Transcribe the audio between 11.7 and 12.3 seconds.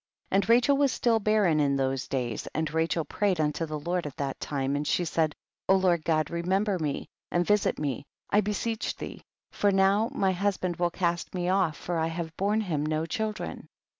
for I